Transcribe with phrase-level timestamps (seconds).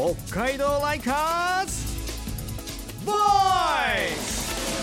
[0.00, 0.14] 北
[0.44, 1.74] 海道ライカーズ!
[3.04, 3.18] ボーイ
[4.16, 4.80] ス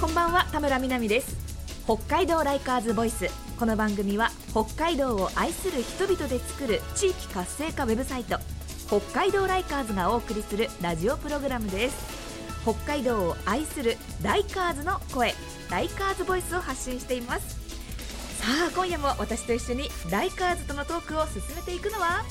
[0.00, 1.36] こんばんは田村みなみです。
[1.84, 3.28] 北海道ライカーズボイス。
[3.58, 8.38] この番組は北海道を愛する人々で作る地域活性化ウェブサイト
[8.86, 12.62] 北海道ライカーズがお送りするラジオプログラムです。
[12.62, 15.34] 北海道を愛するライカーズの声
[15.70, 17.59] ライカーズボイスを発信しています。
[18.40, 22.24] さあ今夜も私と一緒にライカーズとのトークを進めていくのは？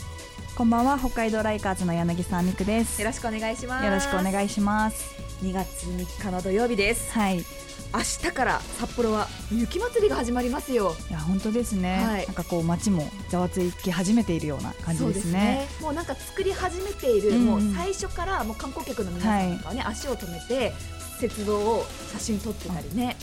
[0.57, 2.99] こんばんは北海道ライカーズの柳沢美久です。
[2.99, 3.89] よよろしくお願いします。
[3.91, 5.13] ろしくお願いします。
[5.43, 7.11] 2月3日の土曜日です。
[7.13, 7.41] はい。
[7.41, 7.45] い
[7.93, 10.95] 明日から札幌は雪まつりが始まりますよ。
[11.11, 12.25] や本当ですね、はい。
[12.25, 15.67] なんかこう街もざわつき始めているような感じですね。
[15.79, 20.73] もうなんか作り始めている、うんもう最初からもう観光客の皆さんとかはね、足を止めて
[21.21, 23.15] 雪像を写真撮ってたりね、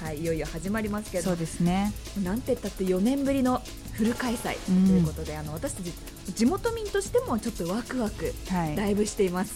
[0.00, 1.92] はい、いよいよ始まりますけどそうですね。
[2.22, 3.62] なんて言ったって4年ぶりの
[3.92, 4.86] フル開催とうん。
[4.98, 5.92] いうことで、あの私たち
[6.34, 8.76] 地元民としてもちょっとワクワクはい。
[8.76, 9.54] ライブしています。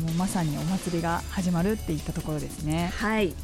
[0.00, 2.92] もうまさにお祭りが始まるっていったところですね。
[2.96, 3.34] はい。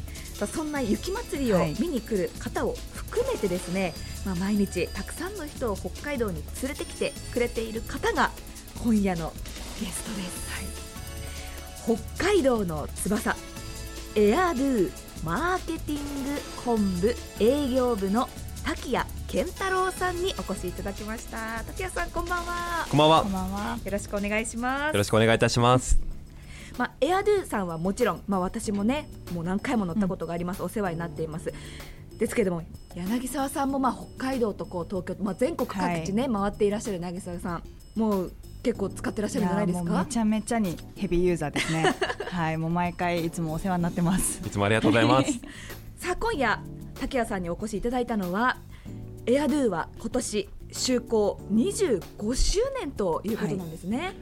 [0.53, 1.75] そんな雪まつりをはい。
[1.79, 3.93] 見に来る方を含めてですね、
[4.25, 8.31] まあ、毎日たくさんの人を北海道に連れてきてくれている方が
[8.83, 9.31] 今夜の
[9.79, 13.35] ゲストです、北海道の翼
[14.15, 14.91] エアドゥ
[15.23, 18.27] マーケティング本部営業部の
[18.65, 21.63] 滝谷健太郎さんにお越しいただきました。
[21.65, 22.85] 滝谷さんこんばんは。
[22.89, 23.21] こんばんは。
[23.23, 23.31] こん。
[23.31, 23.77] ばんは。
[23.85, 24.93] よろしくお願いします。
[24.93, 25.97] よろしくお願いいたします。
[26.77, 31.53] まあ、エアドゥさんはもちろん、まあ、私もねもう何回も乗ったことがあります、お世話になっています。
[32.17, 32.63] ですけども
[32.93, 37.63] 柳沢さんもまあ北海道とこう東京、まあ、全国各地ね、回っていらっしゃる柳沢さん。
[37.95, 38.33] もう
[38.63, 39.85] 結構使ってらっしゃるんじゃないですか？
[39.85, 41.93] やもうめちゃめちゃにヘビーユーザーですね。
[42.31, 44.41] はいもう毎回いつもお世話になってます。
[44.45, 45.31] いつもありがとうございます。
[45.97, 46.59] さあ今夜
[46.99, 48.57] 竹谷さんにお越しいただいたのは
[49.25, 54.13] エアドゥは今年就航25周年ということなんですね、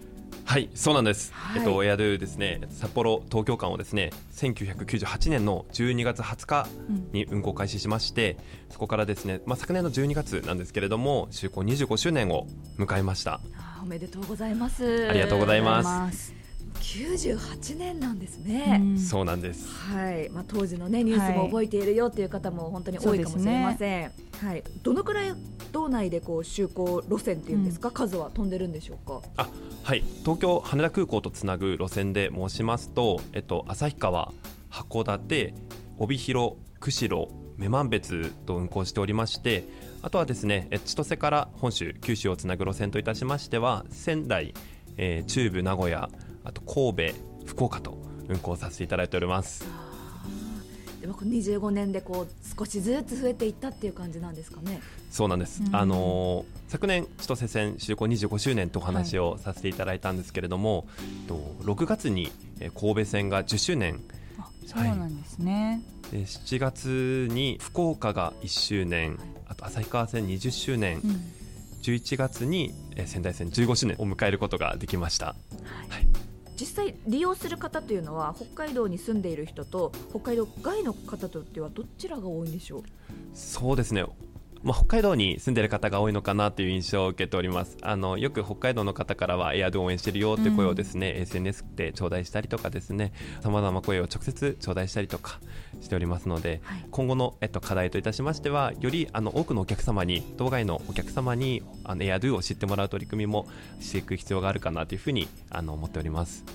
[0.45, 1.31] はい、そうなんです。
[1.33, 1.59] はい。
[1.59, 6.67] えっとエアドゥですね、札幌東京間をですね、1998年の12月20日
[7.13, 8.37] に運行開始しまして、
[8.69, 12.47] そこからですね、まあ昨年の12月なんですけれども、就航25周年を
[12.77, 13.39] 迎えました。
[13.81, 15.09] おめでとうございます。
[15.09, 15.85] ありがとうございます。
[15.85, 16.33] ます
[16.81, 19.69] 98年なんですね、うんそうなんです。
[19.69, 25.33] はい、まあ、当時の、ね、ニュースも覚えているよっていう方も本当に多いかもしれません、はい、どのくらい
[25.71, 29.21] 道内でこう就航路線っていうんですか、数は飛んでるんでしょうか？
[29.37, 29.49] あ、
[29.83, 34.33] はい、東京羽田空港とつなぐ路線で申しますと、えっと旭川、
[34.69, 35.53] 函館、
[35.97, 39.63] 帯広、釧路、女満別と運行しておりまして、
[40.03, 44.53] あとはですね、え千歳から本州、九州をつなぐ路線といたしましては、仙台、
[44.97, 46.09] えー中部名古屋、
[46.43, 47.97] あと神戸、福岡と
[48.27, 49.63] 運行させていただいております。
[51.01, 54.81] でもこの25年でこう少しずつ増えていったっていう感じなんですかね。
[55.09, 55.75] そうなんです、うん。
[55.75, 60.87] あのー昨年千歳線就航25周年とお話をさせていただいたんですけれども、
[61.27, 63.99] と6月にえー神戸線が10周年。
[64.39, 69.17] あそうなんですね、で7月に福岡が1周年
[69.51, 71.21] あと旭川線20周年、うん。
[71.81, 75.35] 11月にえー仙台線15周年を迎えることができました。
[76.59, 82.83] 実際利用する方というのは北海道に住んでいる人と北海道外の方とってはどちらが多いんでしょう？
[83.33, 84.05] そうですね
[84.63, 87.77] まあ、北海道に住んでる方が多いのかなという印象を受けております。
[87.81, 95.39] あのよく北海道の方からはエアドゥ応援してるよって声をですね、SNS で頂戴したりとかですねさまざま声を直接頂戴したりとか
[95.81, 96.85] しておりますので、はい。
[96.91, 103.47] 今後の、えっと、課題といたしましてはよりあの多くのお客様に道外のお客様にあのエアドゥを知ってもらう取り組みも
[103.79, 106.45] していく必要があるかなというふうにあの思っております。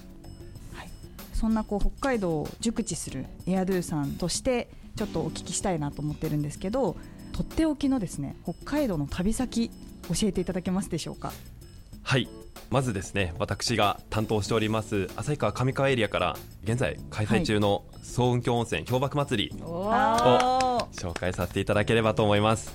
[1.37, 6.97] そんなこう北海道を熟知するエアドゥさんとしてちょっとお聞きしたいなと思ってるんですけど
[7.37, 9.71] とっておきのですね北海道の旅先
[10.09, 11.33] 教えていただけますでしょうか？
[12.03, 12.29] はい。
[12.71, 22.75] まずですね私が担当しております旭川上川エリアから現在開催中の総雲峡温泉氷瀑祭りおあ紹介させていただければと思います。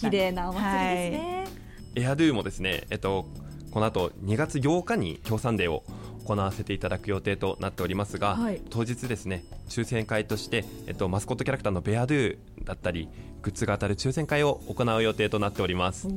[0.00, 1.46] 綺麗なお祭りですね、
[1.94, 3.26] エアドゥもですね、えっと、
[3.70, 5.84] この後2月8日に協賛デーを
[6.24, 8.60] 行わせていただく予定となっておりますが、はい。
[8.70, 13.08] 当日ですね抽選会として、えっと、マスコットキャラクターのベアドゥだったり
[13.42, 16.08] グッズが当たる抽選会を行う予定となっております。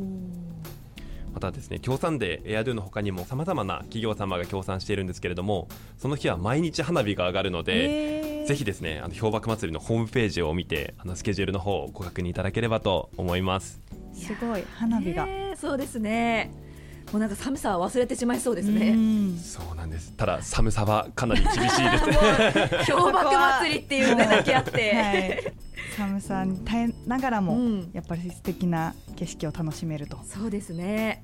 [1.33, 5.67] またですね協賛デーエアドゥの他にもさまざまな企業様が協賛しているんですけれども
[5.97, 8.47] その日は毎日花火が上がるので、えー。
[8.47, 13.81] ぜひですねあの氷瀑祭りのホームページを見てあのスケジュールの方をご確認いただければと思います。
[14.13, 16.64] すごい花火が、ねえそうですね
[17.11, 18.89] もうなんか寒さは忘れてしまいそうですね。
[18.89, 19.37] うん。
[19.37, 20.13] そうなんです。
[20.13, 22.03] ただ寒さはかなり厳しいです。
[22.91, 25.53] 氷瀑祭りっていうのでだけあって、 はい。
[25.95, 27.89] 寒さに耐えながらも、うん。
[27.93, 30.19] やっぱり素敵な景色を楽しめると。
[30.25, 31.23] そうですね。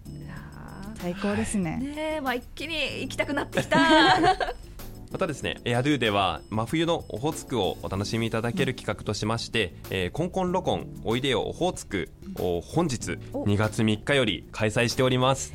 [1.01, 1.79] 最高ですね。
[1.81, 3.79] ーねえ、まあ、一気に行きたくなってきた。
[5.11, 13.43] またですねエアドゥでは真冬のオホーツクをお楽しみいただける企画としまして、えーコンコンロコンおいでよオホーツクを本日お。
[13.43, 15.53] 2月3日より開催しております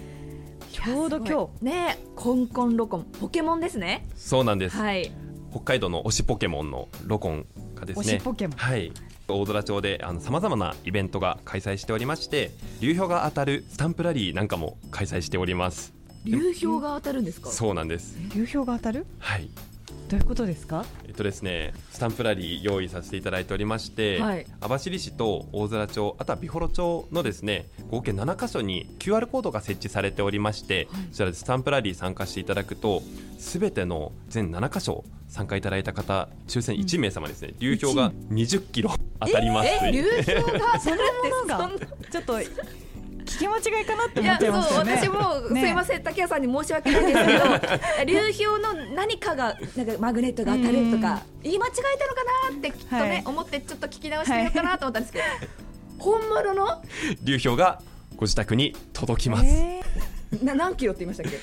[0.85, 4.07] ちょうど今日ねえコンコンロコンポケモンですね。
[4.15, 5.11] そうなんです、はい。
[5.51, 8.05] 北海道の推しポケモンのロコンがですね。
[8.05, 8.57] 推しポケモン。
[8.59, 8.93] はい。
[9.27, 15.95] 大空町でさまざまなイベントが開催しておりまして流氷が当たるスタンプラリーなんかも開催しております。
[16.25, 17.51] 流氷が当たるんですか？
[17.51, 18.17] そうなんです。
[18.35, 19.07] 流氷が当たる？
[19.19, 19.49] はい
[20.09, 20.85] どういうことですか？
[21.07, 24.47] えっとですねスタンプラリー用意させていただいておりまして、はい。
[24.61, 31.03] 網走市と大空町あとは美幌町のですね合計7カ所に QR コードが設置されておりまして、はい。
[31.11, 33.03] そちらでスタンプラリー参加していただくと
[33.39, 40.25] すべての全7カ所参加いただいた方抽選1名様ですね、流氷が20キロ当たります、え流氷が？
[40.25, 41.03] 当たるってそのも
[41.43, 41.79] のがそんな
[42.11, 42.49] ちょっと聞
[43.39, 44.97] き間違いかなって思っちゃいましたよね。
[44.97, 45.61] 私も、ね。
[45.61, 55.25] すいません竹谷さんに申し訳ないんですけど流氷の何かがなんかマグネットが当たるとか言い間違えたのかなってきっとね、はい思ってちょっと聞き直してみようかなと思ったんですけど、
[55.99, 56.83] 本物の
[57.23, 57.81] 流氷が
[58.17, 59.83] ご自宅に届きます、え
[60.43, 61.39] な何キロって言いましたっけ？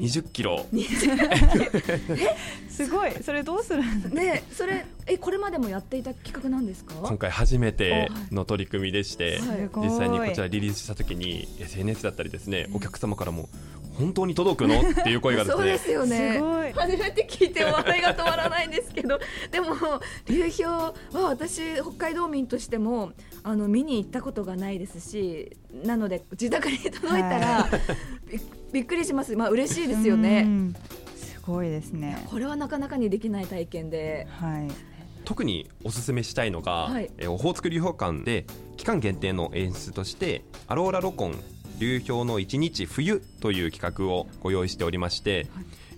[0.00, 0.66] 20キロ。
[0.72, 2.28] ー
[2.70, 3.12] すごい。
[3.22, 6.94] それどうするねえそれえこれまでもやっていた企画なんですか？
[7.02, 9.70] 今回初めての取り組みでして、はい。
[9.84, 13.48] 実際にこちらリリースした時に SNS だったりですねお客様からも
[13.94, 14.80] 本当に届くの？
[14.80, 16.34] っていう声がですねそうですよね。
[16.34, 16.72] すごい。
[16.72, 19.18] 初めて聞いて笑いが止まらないんですけど
[19.50, 19.68] でも
[20.26, 23.12] 流氷は私北海道民としても
[23.42, 27.68] あの見に行ったことがないですしなので自宅に届いたら、
[28.30, 28.38] び
[28.72, 29.34] びっくりします。
[29.36, 30.74] まあ嬉しいですようねん。
[31.16, 32.24] すごいですね。
[32.28, 34.26] これはなかなかにできない体験で。
[34.30, 34.68] はい。
[35.24, 37.10] 特におすすめしたいのが、はい。
[37.18, 38.46] えーオホーツク流氷館で
[38.76, 41.34] 期間限定の演出としてアローラロコン
[41.78, 45.48] 流氷の一日冬という企画をご用意しておりまして、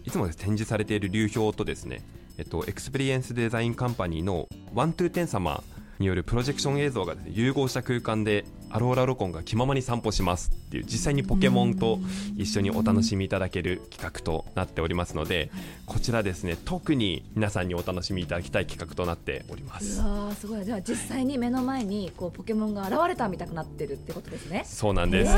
[0.04, 2.02] い、つも展示されている流氷とですね、
[2.38, 5.62] えっと、エクスペリエンスデザインカンパニーのワントゥーテン様
[6.02, 11.98] によるプロジェクション映像がね、融合した空間でアローラロコンが気ままに散歩しますっていう実際にポケモンと
[12.36, 15.50] 一緒にお楽しみいただける企画となっておりますので
[15.86, 20.64] こちらですね特に皆さんにお楽しみいただきたい企画となっておりまうすわーすごい。
[20.64, 24.64] じゃあ実際に目の前にこうポケモンが現れたみたくなってるってことですね。
[24.66, 25.32] そうなんです、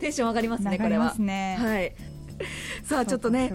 [0.00, 1.06] テンション上がりますねこれは。
[1.06, 1.56] ますね。
[1.60, 1.94] はい
[2.84, 3.52] さあちょっとね。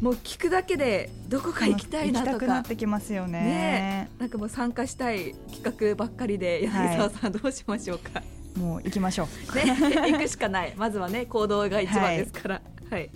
[0.00, 3.40] もう聞くだけでどこか行きたいな行きとかたくなってきますよね。
[3.40, 6.86] ねなんかもう参加したい企画ばっかりではい。
[6.88, 8.22] 柳沢さんどうしましょうか、
[8.56, 9.54] もう行きましょう。
[9.56, 10.74] ね行くしかない。
[10.76, 12.62] まずはね行動が一番ですから。
[12.90, 13.10] はい、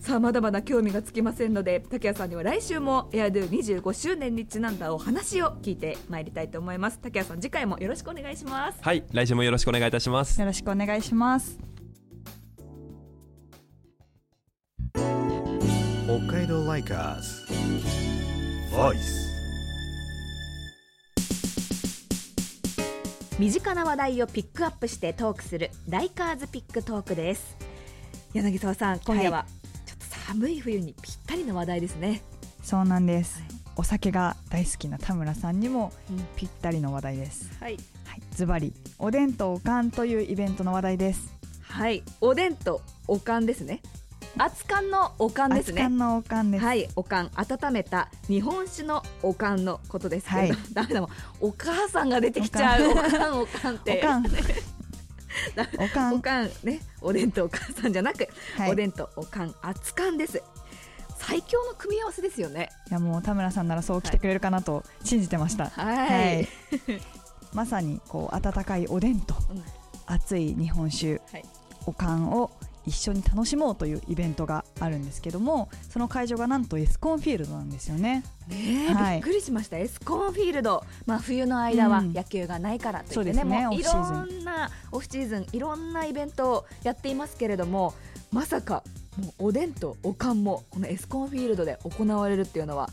[0.00, 3.50] さあまだまだ興味がつきませんので竹谷さんには来週もエアドゥ
[3.80, 6.98] 25周年にちなんだお話を聞いてまいりたいと思います。
[7.00, 8.78] 竹谷さん次回もよろしくお願いします。
[8.80, 10.38] はい来週もよろしくお願いいたします。
[10.38, 11.73] よろしくお願いします。
[16.74, 17.46] 北海道ライカーズ
[18.74, 19.24] Voice.
[23.38, 27.56] 身近な話題をピックアップしてトークする Likers ピックトークです。
[28.32, 29.46] 柳沢さん今夜は
[29.86, 32.22] ちょっと寒い冬にぴったりの話題ですね、
[32.62, 33.38] そうなんです。
[33.40, 33.48] はい。
[33.76, 36.26] お酒が大好きな田村さんにもうん。
[36.36, 37.52] ぴったりの話題です。
[37.60, 37.76] はい。
[38.04, 41.34] はい、ズバリおでんとお燗というイベントの話題です。
[41.62, 42.02] はい。
[42.20, 43.80] おでんとおかんですね
[44.36, 45.88] 熱燗のおかんですね。
[45.88, 46.64] のおかんです。
[46.64, 50.52] はいおかん温めた日本酒のおかんのことですけど、はい。
[50.72, 51.10] ダメだもん
[51.40, 53.40] お母さんが出てきちゃうおかん。
[53.42, 54.00] おかんって。
[54.02, 54.26] おかん。
[55.78, 56.14] おかん。
[56.14, 58.70] おかんねおでんとお母さんじゃなく、はい。
[58.72, 60.42] おでんとおかん熱燗です。
[61.18, 62.70] 最強の組み合わせですよね。
[62.90, 65.66] いやもう田村さんならそう来てくれるかなと信じてました。
[65.66, 66.48] はい、はい。
[67.52, 69.64] まさにこう温かいおでんとうん。
[70.06, 71.44] 熱い日本酒、はい。
[71.86, 72.50] おかんを
[72.86, 78.24] 一緒に楽しもうというイベントがあるんですけどもその会場がなんとエスコンフィールドなんですよね。
[78.48, 79.16] ねえ、はい。
[79.16, 79.78] びっくりしました。
[79.78, 82.12] エスコンフィールド、まあ、冬の間はうん。
[82.12, 83.44] 野球がないからといってね,、そうですね。
[83.44, 87.94] もういろんなオフシーズンいろんなイベントをやっていますけれども
[88.30, 88.82] まさか
[89.16, 92.90] もうおでんとおかんもこのエスコンフィールドで行われるっていうのは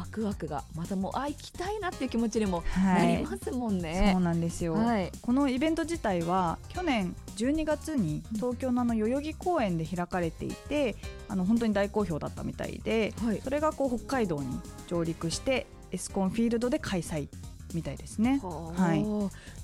[0.00, 4.10] ワクワクがまたもうあ行きたいなっていう気持ちにもはないりますもんね。
[4.14, 5.12] そうなんですよ、はい。
[5.20, 10.96] このイベント自体は去年12月に東京のあの代々木公園で開かれていて
[11.28, 13.40] あの本当に大好評だったみたいではい。
[13.42, 17.28] それがこう北海道に上陸してエスコンフィールドで開催
[17.74, 18.40] みたいですね。
[18.42, 19.00] ははい。
[19.00, 19.04] あ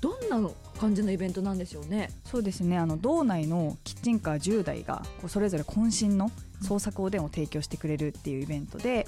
[0.01, 2.09] どんな感じのイベントなんでしょうね。
[2.25, 2.77] そうですね。
[2.77, 9.07] あの道内のキッチンカー10台がこうそれぞれ渾身の創作おでんを提供してくれるっていうイベントで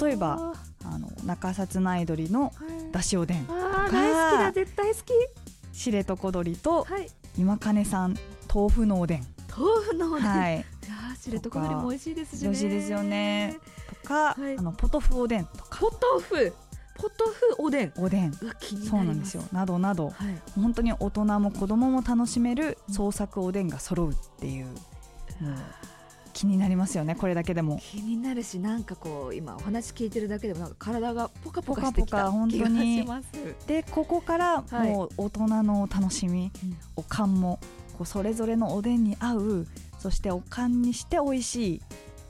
[0.00, 2.52] 例えばあの中札内鳥の
[2.92, 5.12] だしおでんとか大好きだ絶対好き。
[5.72, 7.08] 知床鶏とはい。
[7.38, 8.16] 今金さん
[8.52, 9.26] 豆腐のおでん。
[9.56, 10.64] 豆腐のおでん、い、はい
[11.20, 12.48] 知床鶏も美味しいですしね。
[12.48, 13.58] 美味しいですよね。
[14.02, 14.58] とか、はい。
[14.58, 15.78] あのポトフおでんとか。
[15.80, 16.52] ポトフ。
[16.96, 17.92] ポトフおでん。
[17.96, 18.32] おでん。
[18.32, 19.44] そうなんですよ。
[19.52, 20.42] などなどはい。
[20.56, 24.74] 本当に大人も子供も楽しめる創作おでんが揃うっていうもう
[26.32, 27.78] 気になりますよねこれだけでも。
[27.80, 33.26] 気になるしなんかこう今お話聞いてるだけでもなんか体がポカポカしてきた気がします。
[33.66, 34.90] でここからはい。
[34.90, 37.58] もう大人の楽しみ、うんおかんも
[37.98, 39.66] こうそれぞれのおでんに合う
[39.98, 41.82] そしておかんにして美味しい、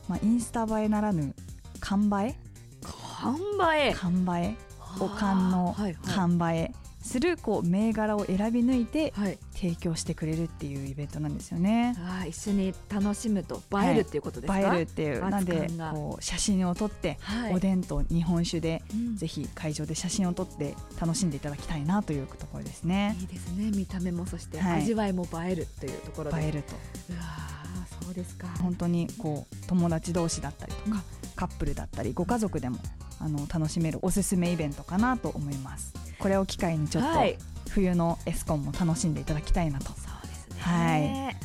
[0.09, 1.35] まあ、インスタ映えならぬ
[1.80, 2.35] 缶映え？
[2.82, 4.56] 看板へ缶映え？
[5.00, 5.97] おかんのはいはい。
[6.04, 6.73] 缶映え？
[7.00, 11.95] するこう銘柄を選び抜いてはい提供してくれるっていうイベントなんですよね。
[11.97, 15.25] あー一緒に楽しむと映えるっていうことですか、映えるっていう。
[15.25, 17.54] 熱なんでこう写真を撮って、はい。
[17.54, 19.16] おでんと日本酒でうん。
[19.16, 23.16] ぜひ会場で写真を撮って楽しんでいただきたいなというところですね。
[23.21, 23.71] いいですね。
[23.71, 24.83] 見た目もそしてはい。
[24.83, 26.75] 味わいも映えるというところで、映えると。
[27.11, 28.49] うわーそうですか。
[28.61, 31.04] 本当にこう友達同士だったりとか、
[31.37, 32.78] カップルだったりご家族でも
[33.21, 35.95] あの楽しめるおすすめイベントかなと思います。
[36.19, 37.38] これを機会にちょっとはい
[37.75, 39.87] 冬のエスコンも楽しんでいただきたいなと。
[39.87, 40.99] そうですね、は
[41.31, 41.37] い。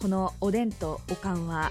[0.00, 1.70] このおでんとおかんは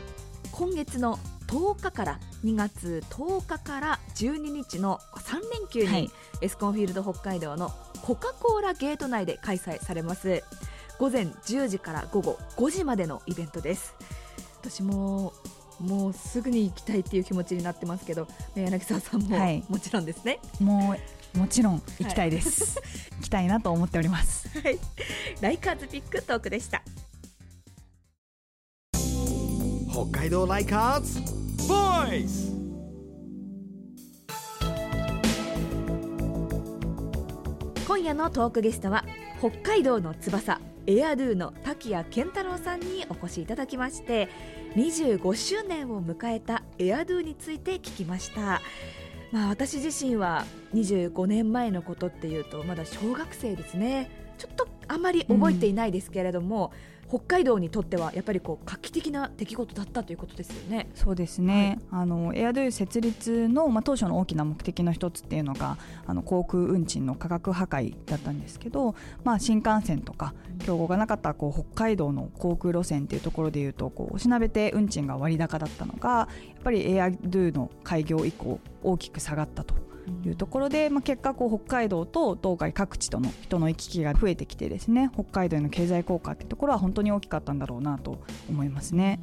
[0.52, 6.10] 今月の10日から2月10日から12日の3連休に、はい。
[6.42, 7.72] エスコンフィールド北海道の
[8.02, 10.44] コカ・コーラゲート内で開催されます。
[11.00, 13.94] 午前10時から午後5時までのイベントです。
[14.62, 15.34] 私も
[15.80, 19.64] もうすぐに行きたいっていう気持ちになってますけどね柳沢さんも、はい。
[19.70, 20.40] もちろんですね。
[20.60, 20.98] もう
[21.38, 22.82] もちろん行きたいです、
[23.18, 24.50] 行きたいなと思っております。
[24.60, 24.80] はい。
[25.40, 26.82] Likers ピックトークでした。
[29.92, 31.22] 北海道 Likers。
[31.68, 32.58] ボーイス。
[37.88, 39.06] 今夜のトークゲストは
[39.40, 44.30] 北海道の翼エアドゥの滝谷健太郎さんにお越しいただきまして
[44.76, 48.62] 25周年を迎えたエアドゥについて聞きました。
[49.32, 54.10] まあ私自身は25年前のことっていうとまだ小学生ですね。
[54.38, 56.72] ちょっとあまり覚えていないですけれども、
[57.10, 60.90] 北海道にとってはやっぱりこう画期的な出来事だったということですよね。
[60.94, 70.34] そうですね、あのエアドゥ設立の、まあ、当初の大きな目的の一つっていうのがあの航空運賃の価格破壊だったんですけど、まあ、新幹線とか
[70.66, 76.28] 競合がなかったこう北海道の航空路線っていうところでいうとこうおしなべて運賃が割高だったのがや
[76.60, 79.87] っぱりエアドゥの開業以降大きく下がったと
[80.26, 89.20] いうところで、まあ、結果こう北海道と道外各地との人の行き来が増えてきてですね北海道への経済効果っていうところは本当に大きかったんだろうなと思いますね。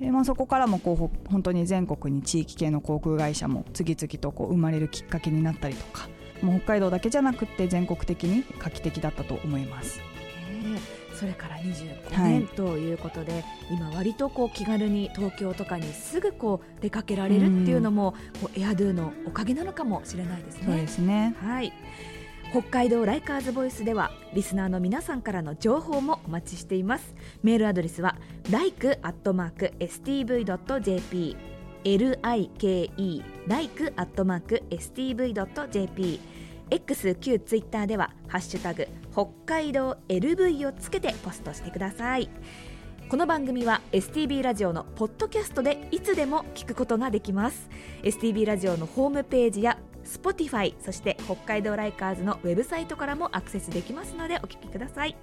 [0.00, 6.08] えまあ、そこからもこう本当に全国に地域系の航空会社も次々とこう生まれるきっかけになったりとか
[6.42, 10.11] もう北海道だけじゃなくて全国的に画期的だったと思います。
[11.26, 12.32] ねそれから25はい。
[12.40, 20.64] 年ということで、今割とこう気軽に東京とかにすぐこう出かけられるっていうのも、こうエアドゥのおかげなのかもしれないですね。
[20.66, 21.34] そうですね。
[21.40, 21.72] はい。
[22.50, 27.14] 北海道ライカーズボイスではリスナーの皆さんからの情報もお待ちしています。
[27.42, 28.16] メールアドレスは
[28.50, 28.96] like.stv.jp
[33.48, 33.92] like
[35.06, 36.20] like.stv.jp
[36.72, 42.30] X 旧ツイッターではハッシュタグ北海道 LV をつけてポストしてください。
[43.10, 47.68] この番組は STB ラジオのポッドキャストでいつでも聞くことができます。
[48.04, 49.76] STB ラジオのホームページや
[50.06, 55.14] Spotify そして北海道ライカーズのウェブサイトからもアクセスできますのでお聞きください。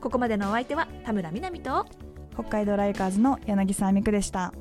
[0.00, 1.86] ここまでのお相手は田村みなみと
[2.34, 4.52] 北海道ライカーズの柳沢美久でした。